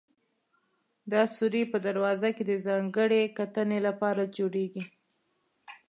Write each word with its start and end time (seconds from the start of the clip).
دا 1.11 1.21
سورى 1.35 1.63
په 1.71 1.77
دروازه 1.87 2.29
کې 2.35 2.43
د 2.47 2.51
ځانګړې 2.65 3.21
کتنې 3.37 3.79
لپاره 3.87 4.23
جوړېږي. 4.37 4.83